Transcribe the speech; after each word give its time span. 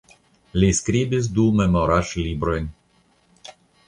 Li 0.61 0.69
skribis 0.77 1.29
du 1.35 1.45
memoraĵlibrojn. 1.59 2.71